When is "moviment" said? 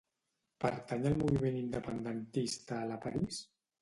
1.19-1.59